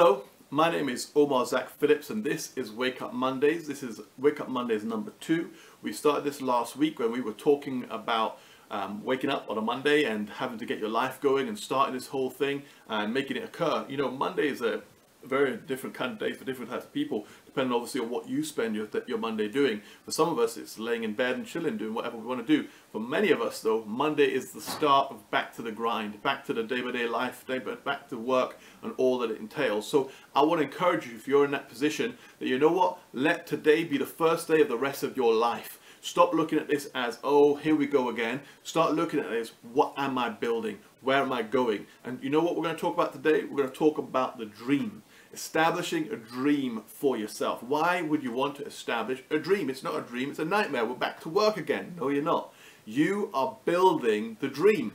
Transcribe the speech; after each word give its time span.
Hello, 0.00 0.24
my 0.48 0.70
name 0.70 0.88
is 0.88 1.10
Omar 1.14 1.44
Zac 1.44 1.68
Phillips 1.68 2.08
and 2.08 2.24
this 2.24 2.56
is 2.56 2.72
Wake 2.72 3.02
Up 3.02 3.12
Mondays. 3.12 3.68
This 3.68 3.82
is 3.82 4.00
Wake 4.16 4.40
Up 4.40 4.48
Mondays 4.48 4.82
number 4.82 5.12
two. 5.20 5.50
We 5.82 5.92
started 5.92 6.24
this 6.24 6.40
last 6.40 6.74
week 6.74 6.98
when 6.98 7.12
we 7.12 7.20
were 7.20 7.34
talking 7.34 7.84
about 7.90 8.38
um, 8.70 9.04
waking 9.04 9.28
up 9.28 9.44
on 9.50 9.58
a 9.58 9.60
Monday 9.60 10.04
and 10.04 10.30
having 10.30 10.56
to 10.56 10.64
get 10.64 10.78
your 10.78 10.88
life 10.88 11.20
going 11.20 11.48
and 11.48 11.58
starting 11.58 11.92
this 11.92 12.06
whole 12.06 12.30
thing 12.30 12.62
and 12.88 13.12
making 13.12 13.36
it 13.36 13.44
occur. 13.44 13.84
You 13.90 13.98
know, 13.98 14.10
Monday 14.10 14.48
is 14.48 14.62
a 14.62 14.80
very 15.24 15.56
different 15.56 15.94
kind 15.94 16.12
of 16.12 16.18
day 16.18 16.32
for 16.32 16.44
different 16.44 16.70
types 16.70 16.84
of 16.84 16.92
people, 16.92 17.26
depending 17.46 17.72
obviously 17.72 18.00
on 18.00 18.10
what 18.10 18.28
you 18.28 18.42
spend 18.42 18.74
your, 18.74 18.88
your 19.06 19.18
Monday 19.18 19.48
doing. 19.48 19.82
For 20.04 20.10
some 20.10 20.28
of 20.28 20.38
us, 20.38 20.56
it's 20.56 20.78
laying 20.78 21.04
in 21.04 21.14
bed 21.14 21.36
and 21.36 21.46
chilling, 21.46 21.76
doing 21.76 21.94
whatever 21.94 22.16
we 22.16 22.26
want 22.26 22.46
to 22.46 22.56
do. 22.56 22.68
For 22.92 23.00
many 23.00 23.30
of 23.30 23.40
us, 23.40 23.60
though, 23.60 23.84
Monday 23.84 24.32
is 24.32 24.52
the 24.52 24.60
start 24.60 25.10
of 25.10 25.30
back 25.30 25.54
to 25.56 25.62
the 25.62 25.72
grind, 25.72 26.22
back 26.22 26.44
to 26.46 26.54
the 26.54 26.62
day-by-day 26.62 27.06
-day 27.06 27.22
life, 27.22 27.46
day 27.46 27.58
back 27.58 28.08
to 28.08 28.16
work 28.16 28.56
and 28.82 28.92
all 28.96 29.18
that 29.18 29.30
it 29.30 29.40
entails. 29.40 29.86
So 29.86 30.10
I 30.34 30.40
want 30.40 30.58
to 30.60 30.66
encourage 30.70 31.06
you, 31.06 31.14
if 31.16 31.28
you're 31.28 31.44
in 31.44 31.52
that 31.52 31.68
position, 31.68 32.16
that 32.38 32.48
you 32.48 32.58
know 32.58 32.74
what? 32.80 32.98
Let 33.12 33.46
today 33.46 33.84
be 33.84 33.98
the 33.98 34.12
first 34.22 34.48
day 34.48 34.62
of 34.62 34.68
the 34.68 34.82
rest 34.88 35.02
of 35.02 35.16
your 35.16 35.34
life. 35.50 35.80
Stop 36.02 36.32
looking 36.32 36.58
at 36.58 36.68
this 36.68 36.90
as, 36.94 37.18
oh, 37.22 37.56
here 37.56 37.76
we 37.76 37.86
go 37.86 38.08
again. 38.08 38.40
Start 38.62 38.94
looking 38.94 39.20
at 39.20 39.30
this, 39.30 39.52
what 39.72 39.92
am 39.96 40.16
I 40.16 40.30
building? 40.30 40.78
Where 41.02 41.18
am 41.18 41.32
I 41.32 41.42
going? 41.42 41.86
And 42.04 42.22
you 42.22 42.30
know 42.30 42.40
what 42.40 42.56
we're 42.56 42.62
going 42.62 42.74
to 42.74 42.80
talk 42.80 42.94
about 42.94 43.12
today? 43.12 43.44
We're 43.44 43.58
going 43.58 43.70
to 43.70 43.74
talk 43.74 43.98
about 43.98 44.38
the 44.38 44.46
dream 44.46 45.02
establishing 45.32 46.10
a 46.10 46.16
dream 46.16 46.82
for 46.86 47.16
yourself. 47.16 47.62
Why 47.62 48.02
would 48.02 48.22
you 48.22 48.32
want 48.32 48.56
to 48.56 48.66
establish 48.66 49.22
a 49.30 49.38
dream? 49.38 49.70
It's 49.70 49.82
not 49.82 49.96
a 49.96 50.02
dream, 50.02 50.30
it's 50.30 50.38
a 50.38 50.44
nightmare. 50.44 50.84
We're 50.84 50.94
back 50.94 51.20
to 51.22 51.28
work 51.28 51.56
again. 51.56 51.94
No, 51.98 52.08
you're 52.08 52.22
not. 52.22 52.52
You 52.84 53.30
are 53.32 53.56
building 53.64 54.36
the 54.40 54.48
dream. 54.48 54.92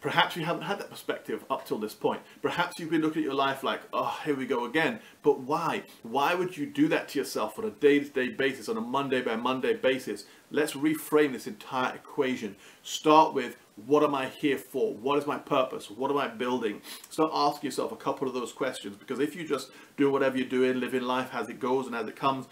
Perhaps 0.00 0.34
you 0.34 0.44
haven't 0.44 0.62
had 0.62 0.80
that 0.80 0.90
perspective 0.90 1.44
up 1.48 1.64
till 1.64 1.78
this 1.78 1.94
point. 1.94 2.22
Perhaps 2.42 2.78
you've 2.78 2.90
been 2.90 3.02
looking 3.02 3.22
at 3.22 3.26
your 3.26 3.34
life 3.34 3.62
like, 3.62 3.82
oh, 3.92 4.20
here 4.24 4.34
we 4.34 4.46
go 4.46 4.64
again. 4.64 4.98
But 5.22 5.40
why? 5.40 5.84
Why 6.02 6.34
would 6.34 6.56
you 6.56 6.66
do 6.66 6.88
that 6.88 7.10
to 7.10 7.20
yourself 7.20 7.56
on 7.56 7.64
a 7.64 7.70
day-to-day 7.70 8.30
-day 8.30 8.36
basis, 8.36 8.68
on 8.68 8.76
a 8.76 8.80
Monday 8.80 9.22
by 9.22 9.36
Monday 9.36 9.74
basis? 9.74 10.24
Let's 10.50 10.74
reframe 10.74 11.32
this 11.32 11.46
entire 11.46 11.94
equation. 11.94 12.56
Start 12.82 13.32
with, 13.32 13.56
what 13.76 14.02
am 14.02 14.14
I 14.14 14.28
here 14.28 14.58
for? 14.58 14.94
What 14.94 15.18
is 15.18 15.26
my 15.26 15.38
purpose? 15.38 15.90
What 15.90 16.10
am 16.10 16.18
I 16.18 16.28
building? 16.28 16.82
Start 17.10 17.30
asking 17.34 17.68
yourself 17.68 17.92
a 17.92 17.96
couple 17.96 18.28
of 18.28 18.34
those 18.34 18.52
questions 18.52 18.96
because 18.96 19.18
if 19.18 19.34
you 19.34 19.46
just 19.46 19.70
do 19.96 20.10
whatever 20.10 20.36
you're 20.36 20.46
doing, 20.46 20.78
living 20.78 21.02
life 21.02 21.30
as 21.32 21.48
it 21.48 21.58
goes 21.58 21.86
and 21.86 21.96
as 21.96 22.06
it 22.06 22.16
comes, 22.16 22.46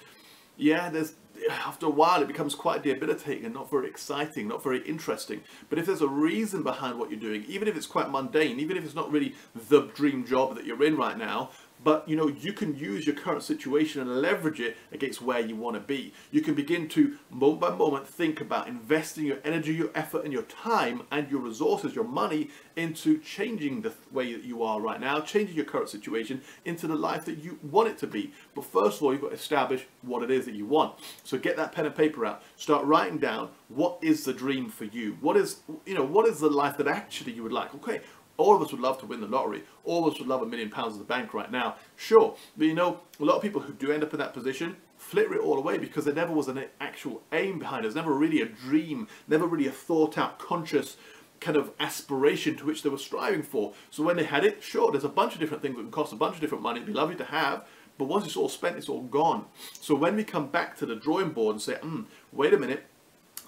yeah, 0.56 0.90
there's 0.90 1.14
after 1.50 1.86
a 1.86 1.90
while 1.90 2.20
it 2.20 2.28
becomes 2.28 2.54
quite 2.54 2.82
debilitating 2.82 3.44
and 3.44 3.54
not 3.54 3.70
very 3.70 3.88
exciting, 3.88 4.48
not 4.48 4.62
very 4.62 4.80
interesting. 4.86 5.40
But 5.68 5.78
if 5.78 5.86
there's 5.86 6.02
a 6.02 6.08
reason 6.08 6.62
behind 6.62 6.98
what 6.98 7.10
you're 7.10 7.20
doing, 7.20 7.44
even 7.48 7.68
if 7.68 7.76
it's 7.76 7.86
quite 7.86 8.10
mundane, 8.10 8.60
even 8.60 8.76
if 8.76 8.84
it's 8.84 8.94
not 8.94 9.10
really 9.10 9.34
the 9.68 9.82
dream 9.94 10.26
job 10.26 10.54
that 10.56 10.66
you're 10.66 10.84
in 10.84 10.96
right 10.96 11.16
now, 11.16 11.50
but 11.82 12.08
you 12.08 12.16
know 12.16 12.28
you 12.28 12.52
can 12.52 12.76
use 12.76 13.06
your 13.06 13.16
current 13.16 13.42
situation 13.42 14.00
and 14.00 14.20
leverage 14.20 14.60
it 14.60 14.76
against 14.92 15.22
where 15.22 15.40
you 15.40 15.56
want 15.56 15.74
to 15.74 15.80
be. 15.80 16.12
You 16.30 16.40
can 16.42 16.54
begin 16.54 16.88
to 16.90 17.16
moment 17.30 17.60
by 17.60 17.70
moment 17.70 18.06
think 18.06 18.40
about 18.40 18.68
investing 18.68 19.24
your 19.24 19.38
energy 19.44 19.74
your 19.74 19.90
effort 19.94 20.24
and 20.24 20.32
your 20.32 20.42
time 20.42 21.02
and 21.10 21.30
your 21.30 21.40
resources 21.40 21.94
your 21.94 22.04
money 22.04 22.50
into 22.76 23.18
changing 23.18 23.82
the 23.82 23.92
way 24.12 24.32
that 24.32 24.44
you 24.44 24.62
are 24.62 24.80
right 24.80 25.00
now 25.00 25.20
changing 25.20 25.56
your 25.56 25.64
current 25.64 25.88
situation 25.88 26.42
into 26.64 26.86
the 26.86 26.94
life 26.94 27.24
that 27.24 27.38
you 27.38 27.58
want 27.62 27.88
it 27.88 27.98
to 27.98 28.06
be. 28.06 28.32
But 28.54 28.64
first 28.64 28.98
of 28.98 29.02
all 29.02 29.12
you've 29.12 29.22
got 29.22 29.28
to 29.28 29.34
establish 29.34 29.86
what 30.02 30.22
it 30.22 30.30
is 30.30 30.44
that 30.46 30.54
you 30.54 30.66
want. 30.66 30.94
So 31.24 31.38
get 31.38 31.56
that 31.56 31.72
pen 31.72 31.86
and 31.86 31.94
paper 31.94 32.26
out. 32.26 32.42
Start 32.56 32.84
writing 32.84 33.18
down 33.18 33.50
what 33.68 33.98
is 34.02 34.24
the 34.24 34.32
dream 34.32 34.68
for 34.68 34.84
you? 34.84 35.16
What 35.20 35.36
is 35.36 35.60
you 35.86 35.94
know 35.94 36.04
what 36.04 36.26
is 36.26 36.40
the 36.40 36.50
life 36.50 36.76
that 36.78 36.88
actually 36.88 37.32
you 37.32 37.42
would 37.42 37.52
like? 37.52 37.74
Okay 37.74 38.00
all 38.40 38.56
of 38.56 38.62
us 38.62 38.72
would 38.72 38.80
love 38.80 38.98
to 39.00 39.06
win 39.06 39.20
the 39.20 39.26
lottery. 39.26 39.62
All 39.84 40.06
of 40.06 40.14
us 40.14 40.18
would 40.18 40.28
love 40.28 40.42
a 40.42 40.46
million 40.46 40.70
pounds 40.70 40.94
in 40.94 40.98
the 40.98 41.04
bank 41.04 41.34
right 41.34 41.50
now. 41.50 41.76
Sure, 41.96 42.36
but 42.56 42.66
you 42.66 42.74
know, 42.74 43.00
a 43.18 43.24
lot 43.24 43.36
of 43.36 43.42
people 43.42 43.60
who 43.60 43.72
do 43.72 43.92
end 43.92 44.02
up 44.02 44.12
in 44.12 44.18
that 44.18 44.34
position 44.34 44.76
flitter 44.96 45.34
it 45.34 45.40
all 45.40 45.58
away 45.58 45.78
because 45.78 46.04
there 46.04 46.14
never 46.14 46.32
was 46.32 46.46
an 46.46 46.62
actual 46.80 47.22
aim 47.32 47.58
behind 47.58 47.80
it. 47.80 47.82
There's 47.82 47.94
never 47.94 48.12
really 48.12 48.42
a 48.42 48.46
dream, 48.46 49.08
never 49.26 49.46
really 49.46 49.66
a 49.66 49.72
thought 49.72 50.18
out, 50.18 50.38
conscious 50.38 50.96
kind 51.40 51.56
of 51.56 51.72
aspiration 51.80 52.54
to 52.56 52.66
which 52.66 52.82
they 52.82 52.90
were 52.90 52.98
striving 52.98 53.42
for. 53.42 53.72
So 53.90 54.02
when 54.02 54.16
they 54.16 54.24
had 54.24 54.44
it, 54.44 54.62
sure, 54.62 54.92
there's 54.92 55.04
a 55.04 55.08
bunch 55.08 55.34
of 55.34 55.40
different 55.40 55.62
things 55.62 55.76
that 55.76 55.82
can 55.82 55.90
cost 55.90 56.12
a 56.12 56.16
bunch 56.16 56.34
of 56.34 56.40
different 56.40 56.62
money. 56.62 56.80
It'd 56.80 56.86
be 56.86 56.92
lovely 56.92 57.16
to 57.16 57.24
have, 57.24 57.64
but 57.96 58.04
once 58.04 58.26
it's 58.26 58.36
all 58.36 58.48
spent, 58.50 58.76
it's 58.76 58.88
all 58.88 59.02
gone. 59.02 59.46
So 59.80 59.94
when 59.94 60.16
we 60.16 60.24
come 60.24 60.48
back 60.48 60.76
to 60.78 60.86
the 60.86 60.94
drawing 60.94 61.30
board 61.30 61.54
and 61.54 61.62
say, 61.62 61.74
hmm, 61.76 62.02
wait 62.30 62.52
a 62.52 62.58
minute, 62.58 62.84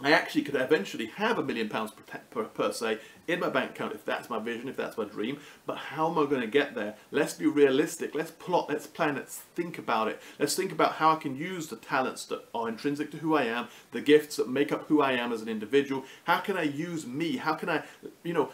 I 0.03 0.13
actually 0.13 0.43
could 0.43 0.57
eventually 0.57 1.07
have 1.07 1.39
a 1.39 1.43
million 1.43 1.69
pounds 1.69 1.93
per, 1.93 2.19
per, 2.31 2.45
per, 2.45 2.73
se 2.73 2.99
in 3.29 3.41
my 3.41 3.49
bank 3.49 3.71
account 3.71 3.95
if 3.95 4.05
that's 4.05 4.29
my 4.29 4.39
vision, 4.39 4.69
if 4.69 4.77
that's 4.77 4.99
my 4.99 5.05
dream. 5.05 5.39
But 5.65 5.77
how 5.77 6.11
am 6.11 6.19
I 6.19 6.29
going 6.29 6.41
to 6.41 6.47
get 6.47 6.75
there? 6.75 6.97
Let's 7.11 7.35
be 7.35 7.47
realistic. 7.47 8.15
Let's 8.15 8.33
plot, 8.33 8.69
let's 8.69 8.87
plan, 8.87 9.15
let's 9.15 9.39
think 9.55 9.79
about 9.79 10.09
it. 10.09 10.21
Let's 10.39 10.57
think 10.57 10.73
about 10.73 10.95
how 10.95 11.13
I 11.13 11.17
can 11.17 11.37
use 11.37 11.69
the 11.69 11.77
talents 11.77 12.25
that 12.27 12.49
are 12.55 12.69
intrinsic 12.69 13.11
to 13.13 13.19
who 13.19 13.37
I 13.37 13.45
am, 13.45 13.69
the 13.93 14.01
gifts 14.01 14.37
that 14.37 14.49
make 14.49 14.73
up 14.73 14.89
who 14.89 15.01
I 15.01 15.13
am 15.13 15.33
as 15.33 15.43
an 15.43 15.49
individual. 15.49 16.05
How 16.25 16.39
can 16.39 16.57
I 16.57 16.63
use 16.63 17.07
me? 17.07 17.37
How 17.37 17.55
can 17.55 17.69
I, 17.69 17.83
you 18.25 18.33
know, 18.33 18.51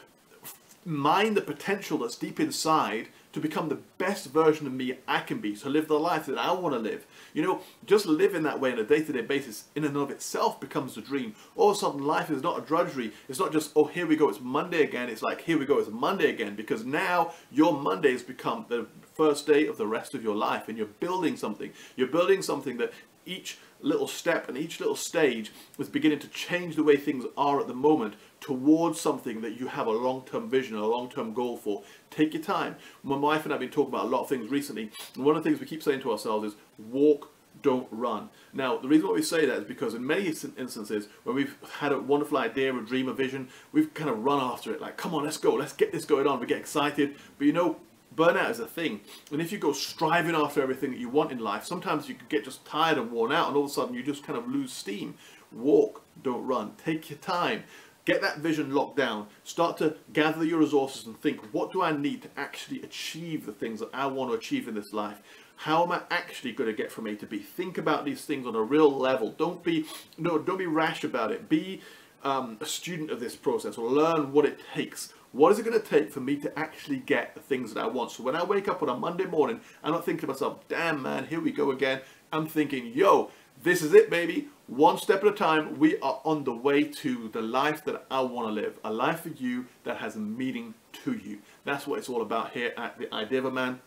mine 0.84 1.34
the 1.34 1.40
potential 1.40 1.98
that's 1.98 2.16
deep 2.16 2.40
inside 2.40 3.08
to 3.40 3.48
become 3.48 3.68
the 3.68 3.78
best 3.98 4.26
version 4.26 4.66
of 4.66 4.72
me 4.72 4.98
I 5.06 5.20
can 5.20 5.40
be, 5.40 5.54
to 5.56 5.68
live 5.68 5.88
the 5.88 5.98
life 5.98 6.26
that 6.26 6.38
I 6.38 6.52
want 6.52 6.74
to 6.74 6.80
live. 6.80 7.06
You 7.32 7.42
know, 7.42 7.60
just 7.86 8.06
living 8.06 8.42
that 8.42 8.60
way 8.60 8.72
on 8.72 8.78
a 8.78 8.84
day-to-day 8.84 9.22
-day 9.22 9.28
basis 9.28 9.64
in 9.74 9.84
and 9.84 9.96
of 9.96 10.10
itself 10.10 10.60
becomes 10.60 10.98
a 10.98 11.00
dream. 11.00 11.34
All 11.56 11.70
of 11.70 11.76
a 11.76 11.80
sudden 11.80 12.02
life 12.16 12.30
is 12.34 12.42
not 12.42 12.58
a 12.58 12.66
drudgery. 12.70 13.12
It's 13.28 13.40
not 13.44 13.52
just, 13.52 13.70
oh, 13.76 13.86
here 13.96 14.06
we 14.06 14.16
go, 14.16 14.28
it's 14.28 14.40
Monday 14.58 14.82
again. 14.88 15.08
It's 15.12 15.22
like, 15.30 15.40
here 15.48 15.58
we 15.58 15.66
go, 15.66 15.78
it's 15.78 15.90
Monday 16.06 16.28
again. 16.34 16.54
Because 16.56 16.82
now 16.84 17.18
your 17.60 17.72
Monday 17.88 18.12
has 18.12 18.24
become 18.34 18.58
the 18.74 18.86
first 19.20 19.46
day 19.52 19.62
of 19.70 19.76
the 19.76 19.90
rest 19.96 20.14
of 20.14 20.22
your 20.26 20.36
life 20.48 20.64
and 20.68 20.76
you're 20.78 20.96
building 21.06 21.36
something. 21.44 21.70
You're 21.96 22.14
building 22.18 22.42
something 22.42 22.76
that 22.80 22.90
each 23.28 23.58
little 23.80 24.08
step 24.08 24.48
and 24.48 24.58
each 24.58 24.80
little 24.80 24.96
stage 24.96 25.52
is 25.78 25.88
beginning 25.88 26.18
to 26.18 26.28
change 26.28 26.74
the 26.74 26.82
way 26.82 26.96
things 26.96 27.24
are 27.36 27.60
at 27.60 27.68
the 27.68 27.74
moment 27.74 28.14
towards 28.40 29.00
something 29.00 29.40
that 29.40 29.58
you 29.58 29.68
have 29.68 29.86
a 29.86 29.92
long-term 29.92 30.48
vision, 30.50 30.76
a 30.76 30.86
long-term 30.86 31.32
goal 31.34 31.56
for. 31.56 31.82
Take 32.10 32.34
your 32.34 32.42
time. 32.42 32.76
My 33.02 33.16
wife 33.16 33.44
and 33.44 33.52
I 33.52 33.54
have 33.54 33.60
been 33.60 33.70
talking 33.70 33.94
about 33.94 34.06
a 34.06 34.08
lot 34.08 34.22
of 34.22 34.28
things 34.28 34.50
recently, 34.50 34.90
and 35.14 35.24
one 35.24 35.36
of 35.36 35.44
the 35.44 35.48
things 35.48 35.60
we 35.60 35.66
keep 35.66 35.82
saying 35.82 36.00
to 36.00 36.12
ourselves 36.12 36.52
is 36.52 36.58
walk, 36.78 37.32
don't 37.60 37.88
run. 37.90 38.28
Now, 38.52 38.78
the 38.78 38.86
reason 38.86 39.08
why 39.08 39.14
we 39.14 39.22
say 39.22 39.44
that 39.46 39.58
is 39.58 39.64
because 39.64 39.94
in 39.94 40.06
many 40.06 40.26
instances, 40.26 41.08
when 41.24 41.34
we've 41.34 41.56
had 41.80 41.92
a 41.92 41.98
wonderful 41.98 42.38
idea, 42.38 42.76
a 42.76 42.82
dream, 42.82 43.08
a 43.08 43.12
vision, 43.12 43.48
we've 43.72 43.92
kind 43.94 44.10
of 44.10 44.22
run 44.22 44.40
after 44.40 44.72
it, 44.72 44.80
like, 44.80 44.96
come 44.96 45.14
on, 45.14 45.24
let's 45.24 45.38
go, 45.38 45.54
let's 45.54 45.72
get 45.72 45.90
this 45.90 46.04
going 46.04 46.26
on, 46.26 46.38
we 46.38 46.46
get 46.46 46.58
excited, 46.58 47.16
but 47.36 47.46
you 47.46 47.52
know, 47.52 47.78
burnout 48.14 48.50
is 48.50 48.60
a 48.60 48.66
thing. 48.66 49.00
And 49.30 49.40
if 49.40 49.52
you 49.52 49.58
go 49.58 49.72
striving 49.72 50.34
after 50.34 50.62
everything 50.62 50.90
that 50.90 51.00
you 51.00 51.08
want 51.08 51.32
in 51.32 51.38
life, 51.38 51.64
sometimes 51.64 52.08
you 52.08 52.14
can 52.14 52.26
get 52.28 52.44
just 52.44 52.64
tired 52.64 52.98
and 52.98 53.10
worn 53.10 53.32
out 53.32 53.48
and 53.48 53.56
all 53.56 53.64
of 53.64 53.70
a 53.70 53.72
sudden 53.72 53.94
you 53.94 54.02
just 54.02 54.24
kind 54.24 54.38
of 54.38 54.48
lose 54.48 54.72
steam. 54.72 55.14
Walk, 55.52 56.02
don't 56.22 56.44
run. 56.46 56.72
Take 56.82 57.10
your 57.10 57.18
time. 57.18 57.64
Get 58.04 58.22
that 58.22 58.38
vision 58.38 58.72
locked 58.72 58.96
down. 58.96 59.26
Start 59.44 59.76
to 59.78 59.96
gather 60.12 60.44
your 60.44 60.58
resources 60.60 61.06
and 61.06 61.20
think, 61.20 61.40
what 61.52 61.72
do 61.72 61.82
I 61.82 61.92
need 61.92 62.22
to 62.22 62.28
actually 62.36 62.82
achieve 62.82 63.44
the 63.44 63.52
things 63.52 63.80
that 63.80 63.90
I 63.92 64.06
want 64.06 64.30
to 64.30 64.36
achieve 64.36 64.66
in 64.66 64.74
this 64.74 64.92
life? 64.92 65.20
How 65.56 65.84
am 65.84 65.92
I 65.92 66.02
actually 66.10 66.52
going 66.52 66.70
to 66.70 66.76
get 66.76 66.90
from 66.90 67.06
A 67.06 67.16
to 67.16 67.26
B? 67.26 67.38
Think 67.38 67.76
about 67.76 68.04
these 68.04 68.24
things 68.24 68.46
on 68.46 68.54
a 68.54 68.62
real 68.62 68.90
level. 68.90 69.32
Don't 69.32 69.62
be, 69.62 69.86
no, 70.16 70.38
don't 70.38 70.56
be 70.56 70.66
rash 70.66 71.04
about 71.04 71.32
it. 71.32 71.48
Be 71.48 71.82
um, 72.24 72.58
a 72.60 72.66
student 72.66 73.10
of 73.10 73.20
this 73.20 73.36
process 73.36 73.78
or 73.78 73.88
learn 73.88 74.32
what 74.32 74.44
it 74.44 74.60
takes. 74.74 75.12
What 75.32 75.52
is 75.52 75.58
it 75.58 75.64
going 75.64 75.80
to 75.80 75.86
take 75.86 76.10
for 76.10 76.20
me 76.20 76.36
to 76.36 76.58
actually 76.58 76.98
get 76.98 77.34
the 77.34 77.40
things 77.40 77.74
that 77.74 77.84
I 77.84 77.86
want? 77.86 78.10
So 78.10 78.22
when 78.22 78.34
I 78.34 78.44
wake 78.44 78.66
up 78.66 78.82
on 78.82 78.88
a 78.88 78.96
Monday 78.96 79.26
morning, 79.26 79.60
I'm 79.84 79.92
not 79.92 80.04
thinking 80.04 80.22
to 80.22 80.26
myself, 80.28 80.66
damn 80.68 81.02
man, 81.02 81.26
here 81.26 81.40
we 81.40 81.52
go 81.52 81.70
again. 81.70 82.00
I'm 82.32 82.46
thinking, 82.46 82.92
yo, 82.94 83.30
this 83.62 83.82
is 83.82 83.92
it, 83.92 84.08
baby. 84.08 84.48
One 84.66 84.98
step 84.98 85.22
at 85.22 85.28
a 85.28 85.32
time, 85.32 85.78
we 85.78 85.98
are 86.00 86.20
on 86.24 86.44
the 86.44 86.52
way 86.52 86.84
to 86.84 87.28
the 87.28 87.42
life 87.42 87.84
that 87.84 88.06
I 88.10 88.20
want 88.20 88.48
to 88.48 88.52
live. 88.52 88.78
A 88.84 88.92
life 88.92 89.20
for 89.20 89.30
you 89.30 89.66
that 89.84 89.98
has 89.98 90.16
meaning 90.16 90.74
to 91.04 91.12
you. 91.12 91.38
That's 91.64 91.86
what 91.86 91.98
it's 91.98 92.08
all 92.08 92.22
about 92.22 92.52
here 92.52 92.72
at 92.76 92.98
The 92.98 93.12
Idea 93.12 93.40
of 93.40 93.46
a 93.46 93.50
Man. 93.50 93.80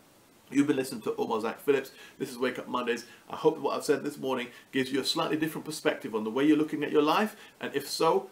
You've 0.52 0.66
been 0.66 0.76
listening 0.76 1.00
to 1.02 1.16
Omar 1.16 1.40
Zac 1.40 1.60
Phillips. 1.60 1.92
This 2.18 2.30
is 2.30 2.36
Wake 2.36 2.58
Up 2.58 2.68
Mondays. 2.68 3.06
I 3.30 3.36
hope 3.36 3.58
what 3.58 3.74
I've 3.74 3.84
said 3.84 4.04
this 4.04 4.18
morning 4.18 4.48
gives 4.70 4.92
you 4.92 5.00
a 5.00 5.04
slightly 5.04 5.38
different 5.38 5.64
perspective 5.64 6.14
on 6.14 6.24
the 6.24 6.30
way 6.30 6.44
you're 6.44 6.58
looking 6.58 6.84
at 6.84 6.92
your 6.92 7.02
life. 7.02 7.36
And 7.58 7.74
if 7.74 7.88
so, 7.88 8.28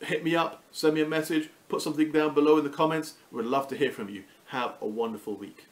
hit 0.00 0.22
me 0.22 0.36
up, 0.36 0.62
send 0.70 0.94
me 0.94 1.00
a 1.00 1.08
message, 1.08 1.48
put 1.68 1.80
something 1.80 2.12
down 2.12 2.34
below 2.34 2.58
in 2.58 2.64
the 2.64 2.70
comments. 2.70 3.14
We'd 3.32 3.46
love 3.46 3.66
to 3.68 3.76
hear 3.76 3.90
from 3.90 4.10
you. 4.10 4.24
Have 4.46 4.74
a 4.82 4.86
wonderful 4.86 5.36
week. 5.36 5.66